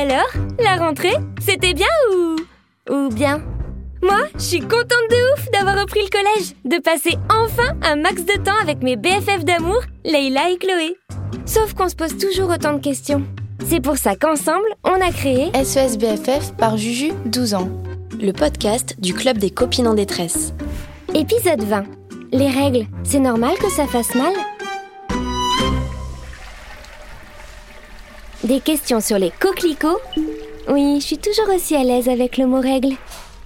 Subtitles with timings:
[0.00, 0.30] Alors,
[0.62, 2.36] la rentrée, c'était bien ou...
[2.88, 3.42] ou bien?
[4.00, 8.24] Moi, je suis contente de ouf d'avoir repris le collège, de passer enfin un max
[8.24, 10.96] de temps avec mes BFF d'amour, Leïla et Chloé.
[11.46, 13.24] Sauf qu'on se pose toujours autant de questions.
[13.66, 17.68] C'est pour ça qu'ensemble, on a créé SES BFF par Juju, 12 ans.
[18.20, 20.52] Le podcast du Club des copines en détresse.
[21.12, 21.82] épisode 20.
[22.30, 24.32] Les règles, c'est normal que ça fasse mal?
[28.44, 29.98] Des questions sur les coquelicots?
[30.68, 32.94] Oui, je suis toujours aussi à l'aise avec le mot règle.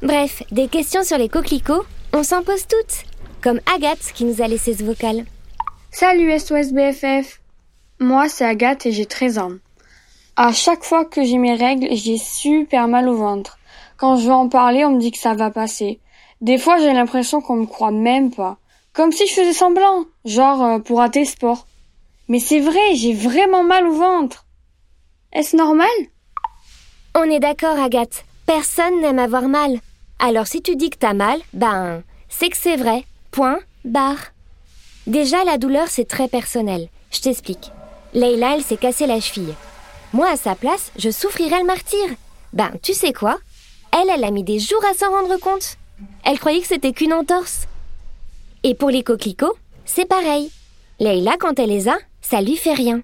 [0.00, 3.02] Bref, des questions sur les coquelicots, on s'en pose toutes.
[3.42, 5.24] Comme Agathe qui nous a laissé ce vocal.
[5.90, 7.40] Salut SOS BFF.
[7.98, 9.52] Moi, c'est Agathe et j'ai 13 ans.
[10.36, 13.58] À chaque fois que j'ai mes règles, j'ai super mal au ventre.
[13.96, 15.98] Quand je veux en parler, on me dit que ça va passer.
[16.40, 18.56] Des fois, j'ai l'impression qu'on me croit même pas.
[18.92, 21.66] Comme si je faisais semblant, genre euh, pour rater sport.
[22.28, 24.45] Mais c'est vrai, j'ai vraiment mal au ventre.
[25.32, 25.88] Est-ce normal?
[27.14, 28.24] On est d'accord, Agathe.
[28.46, 29.78] Personne n'aime avoir mal.
[30.18, 33.04] Alors si tu dis que t'as mal, ben, c'est que c'est vrai.
[33.30, 34.32] Point, barre.
[35.06, 36.88] Déjà, la douleur, c'est très personnel.
[37.10, 37.70] Je t'explique.
[38.14, 39.54] Leïla, elle s'est cassé la cheville.
[40.12, 42.06] Moi, à sa place, je souffrirais le martyr.
[42.52, 43.38] Ben, tu sais quoi?
[43.92, 45.76] Elle, elle a mis des jours à s'en rendre compte.
[46.24, 47.66] Elle croyait que c'était qu'une entorse.
[48.62, 50.50] Et pour les coquelicots, c'est pareil.
[50.98, 53.02] Leïla, quand elle les a, ça lui fait rien.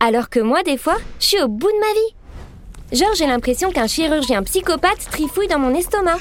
[0.00, 2.98] Alors que moi, des fois, je suis au bout de ma vie.
[2.98, 6.18] Genre, j'ai l'impression qu'un chirurgien psychopathe trifouille dans mon estomac.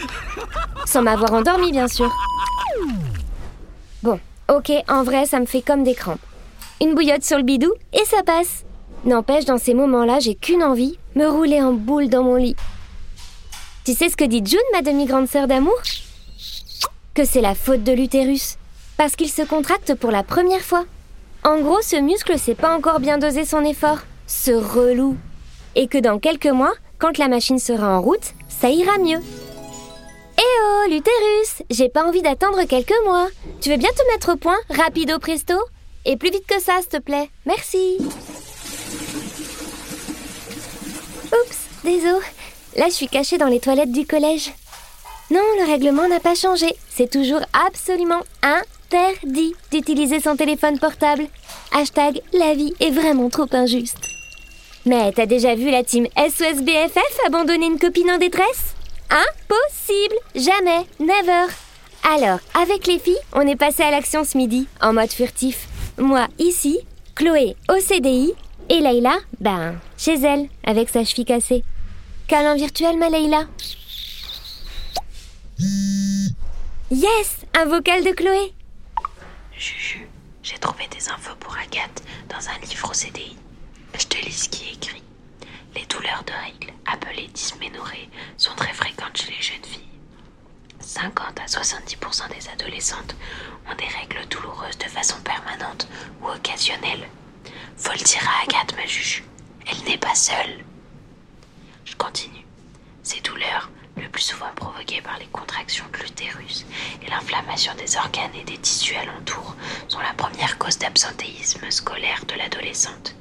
[0.85, 2.11] Sans m'avoir endormi, bien sûr.
[4.01, 6.19] Bon, ok, en vrai, ça me fait comme des crampes.
[6.81, 8.63] Une bouillotte sur le bidou et ça passe.
[9.03, 12.55] N'empêche, dans ces moments-là, j'ai qu'une envie, me rouler en boule dans mon lit.
[13.85, 15.75] Tu sais ce que dit June, ma demi-grande sœur d'amour?
[17.13, 18.57] Que c'est la faute de l'utérus.
[18.97, 20.85] Parce qu'il se contracte pour la première fois.
[21.45, 23.99] En gros, ce muscle sait pas encore bien doser son effort.
[24.25, 25.15] Ce relou.
[25.75, 29.19] Et que dans quelques mois, quand la machine sera en route, ça ira mieux.
[30.39, 33.27] Eh oh, l'utérus J'ai pas envie d'attendre quelques mois.
[33.61, 35.53] Tu veux bien te mettre au point, rapido presto?
[36.05, 37.29] Et plus vite que ça, s'il te plaît.
[37.45, 37.97] Merci.
[41.27, 42.25] Oups, désolé.
[42.75, 44.51] Là, je suis cachée dans les toilettes du collège.
[45.29, 46.75] Non, le règlement n'a pas changé.
[46.89, 51.27] C'est toujours absolument interdit d'utiliser son téléphone portable.
[51.77, 54.07] Hashtag la vie est vraiment trop injuste.
[54.85, 58.75] Mais t'as déjà vu la team SOS BFF abandonner une copine en détresse?
[59.09, 60.15] Impossible!
[60.35, 60.85] Jamais!
[61.01, 61.51] Never!
[62.09, 65.67] Alors, avec les filles, on est passé à l'action ce midi, en mode furtif.
[65.97, 66.79] Moi, ici,
[67.13, 68.31] Chloé, au CDI,
[68.69, 71.65] et Leïla, ben, chez elle, avec sa cheville cassée.
[72.29, 73.47] Câlin virtuel, ma Leïla.
[76.89, 77.35] Yes!
[77.53, 78.53] Un vocal de Chloé
[80.45, 83.35] j'ai trouvé des infos pour Agathe dans un livre au CDI.
[83.97, 85.03] Je te lis ce qui est écrit.
[85.73, 89.81] Les douleurs de règles, appelées dysménorrhées, sont très fréquentes chez les jeunes filles.
[90.79, 93.15] 50 à 70% des adolescentes
[93.67, 95.87] ont des règles douloureuses de façon permanente
[96.21, 97.09] ou occasionnelle.
[97.75, 99.23] Faut le dire à Agathe, ma Juju.
[99.65, 100.63] Elle n'est pas seule.
[101.85, 102.34] Je continue.
[104.15, 106.65] Plus souvent provoquées par les contractions de l'utérus
[107.05, 109.57] et l'inflammation des organes et des tissus alentours,
[109.89, 113.13] sont la première cause d'absentéisme scolaire de l'adolescente.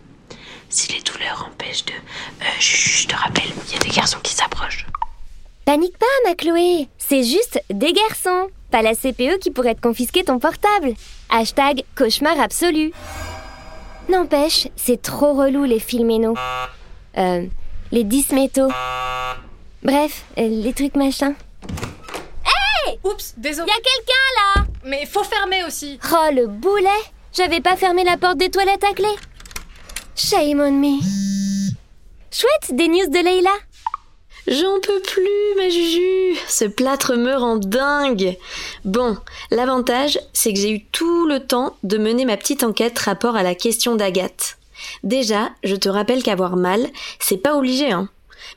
[0.69, 1.95] Si les douleurs empêchent de...
[1.95, 4.87] Euh, je te rappelle, il y a des garçons qui s'approchent.
[5.65, 10.23] Panique pas, ma Chloé C'est juste des garçons Pas la CPE qui pourrait te confisquer
[10.23, 10.95] ton portable
[11.29, 12.93] Hashtag cauchemar absolu
[14.09, 16.39] N'empêche, c'est trop relou les filménos.
[17.19, 17.47] Euh,
[17.91, 18.69] les dysmétos.
[19.85, 21.35] Bref, euh, les trucs machins.
[23.03, 23.69] Oups, désolé.
[23.69, 25.99] Y a quelqu'un là Mais faut fermer aussi.
[26.11, 26.89] Oh le boulet
[27.35, 29.09] J'avais pas fermé la porte des toilettes à clé.
[30.17, 31.01] Shame on me.
[32.31, 33.51] Chouette, des news de Leïla
[34.47, 36.37] J'en peux plus, ma Juju.
[36.49, 38.37] Ce plâtre me rend dingue.
[38.85, 39.17] Bon,
[39.51, 43.43] l'avantage, c'est que j'ai eu tout le temps de mener ma petite enquête rapport à
[43.43, 44.59] la question d'Agathe.
[45.03, 46.87] Déjà, je te rappelle qu'avoir mal,
[47.21, 48.09] c'est pas obligé, hein.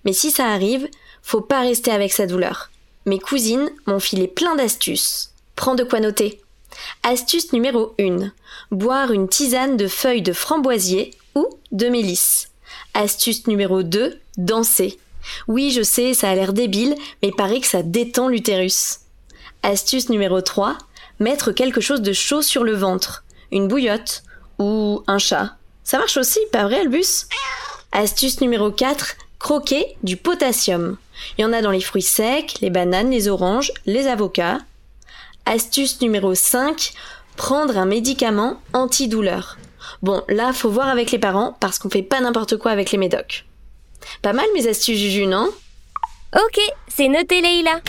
[0.04, 0.90] Mais si ça arrive,
[1.22, 2.70] faut pas rester avec sa douleur.
[3.06, 5.32] Mes cousines m'ont filé plein d'astuces.
[5.56, 6.42] Prends de quoi noter.
[7.04, 8.32] Astuce numéro 1.
[8.72, 12.50] Boire une tisane de feuilles de framboisier ou de mélisse.
[12.94, 14.20] Astuce numéro 2.
[14.38, 15.00] Danser.
[15.48, 19.00] Oui, je sais, ça a l'air débile, mais paraît que ça détend l'utérus.
[19.64, 20.78] Astuce numéro 3.
[21.20, 23.24] Mettre quelque chose de chaud sur le ventre.
[23.52, 24.24] Une bouillotte
[24.60, 25.56] ou un chat.
[25.84, 27.28] Ça marche aussi, pas vrai, Albus?
[27.92, 29.16] Astuce numéro 4.
[29.40, 30.98] Croquer du potassium.
[31.38, 34.60] Il y en a dans les fruits secs, les bananes, les oranges, les avocats.
[35.46, 36.94] Astuce numéro 5.
[37.36, 39.58] Prendre un médicament antidouleur.
[40.02, 42.98] Bon, là, faut voir avec les parents parce qu'on fait pas n'importe quoi avec les
[42.98, 43.46] médocs.
[44.22, 45.50] Pas mal mes astuces Juju, non?
[46.36, 47.82] Ok, c'est noté Leïla.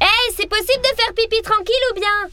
[0.00, 2.30] Hey, c'est possible de faire pipi tranquille ou bien?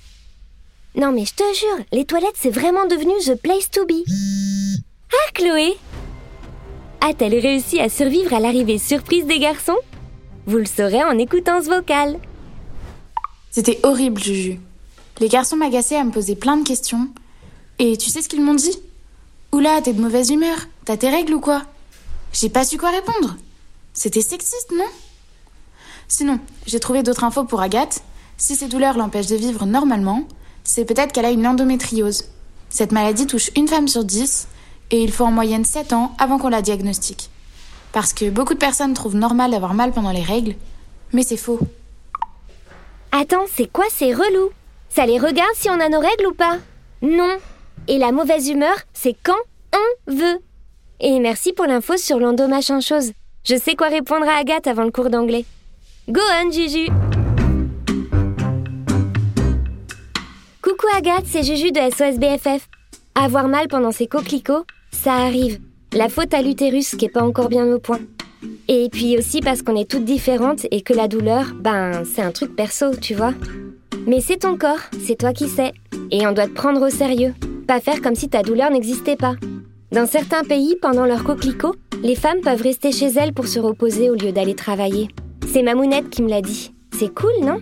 [0.95, 4.05] Non mais je te jure, les toilettes c'est vraiment devenu the place to be.
[5.11, 5.75] Ah Chloé
[7.07, 9.77] A-t-elle réussi à survivre à l'arrivée surprise des garçons?
[10.47, 12.17] Vous le saurez en écoutant ce vocal.
[13.51, 14.59] C'était horrible, Juju.
[15.19, 17.09] Les garçons m'agaçaient à me poser plein de questions.
[17.77, 18.79] Et tu sais ce qu'ils m'ont dit?
[19.51, 21.61] Oula, t'es de mauvaise humeur T'as tes règles ou quoi?
[22.33, 23.37] J'ai pas su quoi répondre.
[23.93, 24.89] C'était sexiste, non?
[26.07, 28.01] Sinon, j'ai trouvé d'autres infos pour Agathe.
[28.37, 30.27] Si ces douleurs l'empêchent de vivre normalement,
[30.63, 32.23] c'est peut-être qu'elle a une endométriose.
[32.71, 34.47] Cette maladie touche une femme sur dix
[34.91, 37.29] et il faut en moyenne 7 ans avant qu'on la diagnostique.
[37.91, 40.55] Parce que beaucoup de personnes trouvent normal d'avoir mal pendant les règles,
[41.13, 41.59] mais c'est faux.
[43.11, 44.51] Attends, c'est quoi ces relous?
[44.89, 46.57] Ça les regarde si on a nos règles ou pas?
[47.01, 47.37] Non.
[47.87, 49.33] Et la mauvaise humeur, c'est quand
[49.73, 50.39] on veut.
[50.99, 53.11] Et merci pour l'info sur l'endo machin chose.
[53.43, 55.45] Je sais quoi répondre à Agathe avant le cours d'anglais.
[56.09, 56.87] Go on, Juju
[60.61, 62.67] Coucou Agathe, c'est Juju de SOS BFF.
[63.17, 65.59] Avoir mal pendant ses coquelicots, ça arrive.
[65.93, 68.01] La faute à l'utérus qui est pas encore bien au point.
[68.67, 72.31] Et puis aussi parce qu'on est toutes différentes et que la douleur, ben, c'est un
[72.31, 73.33] truc perso, tu vois.
[74.05, 75.71] Mais c'est ton corps, c'est toi qui sais.
[76.11, 77.33] Et on doit te prendre au sérieux.
[77.67, 79.35] Pas faire comme si ta douleur n'existait pas.
[79.93, 84.09] Dans certains pays, pendant leur coquelicot, les femmes peuvent rester chez elles pour se reposer
[84.09, 85.07] au lieu d'aller travailler.
[85.47, 86.73] C'est Mamounette qui me l'a dit.
[86.99, 87.61] C'est cool, non?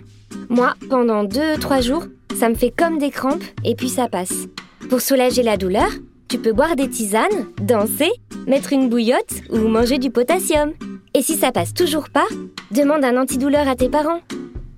[0.50, 2.06] Moi, pendant 2-3 jours,
[2.38, 4.48] ça me fait comme des crampes et puis ça passe.
[4.90, 5.90] Pour soulager la douleur,
[6.28, 8.12] tu peux boire des tisanes, danser,
[8.48, 10.74] mettre une bouillotte ou manger du potassium.
[11.14, 12.26] Et si ça passe toujours pas,
[12.72, 14.22] demande un antidouleur à tes parents.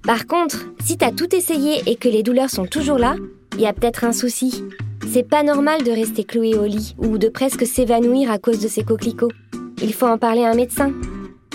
[0.03, 3.15] Par contre, si t'as tout essayé et que les douleurs sont toujours là,
[3.53, 4.63] il y a peut-être un souci.
[5.11, 8.67] C'est pas normal de rester cloué au lit ou de presque s'évanouir à cause de
[8.67, 9.31] ces coquelicots.
[9.81, 10.91] Il faut en parler à un médecin.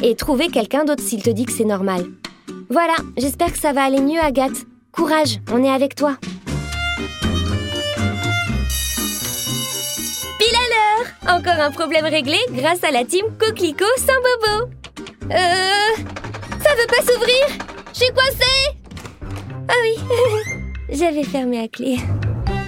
[0.03, 2.07] Et trouver quelqu'un d'autre s'il te dit que c'est normal.
[2.71, 4.65] Voilà, j'espère que ça va aller mieux, Agathe.
[4.93, 6.17] Courage, on est avec toi.
[11.31, 14.71] Encore un problème réglé grâce à la team Coquelicot sans bobo.
[15.31, 16.03] Euh...
[16.63, 17.47] Ça veut pas s'ouvrir?
[17.93, 18.79] Je suis coincée
[19.69, 19.95] Ah oui,
[20.91, 21.99] j'avais fermé à clé.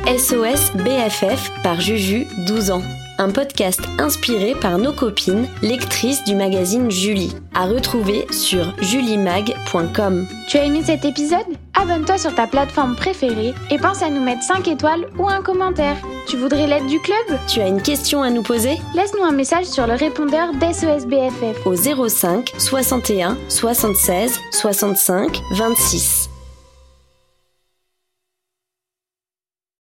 [0.07, 2.83] SOS BFF par Juju, 12 ans.
[3.23, 7.37] Un podcast inspiré par nos copines, lectrices du magazine Julie.
[7.55, 10.27] À retrouver sur julimag.com.
[10.49, 11.47] Tu as aimé cet épisode?
[11.81, 15.99] Abonne-toi sur ta plateforme préférée et pense à nous mettre 5 étoiles ou un commentaire.
[16.27, 17.39] Tu voudrais l'aide du club?
[17.47, 18.81] Tu as une question à nous poser?
[18.93, 26.22] Laisse-nous un message sur le répondeur d'SOS BFF au 05 61 76 65 26.